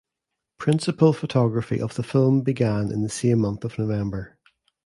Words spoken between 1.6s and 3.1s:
of the film began in the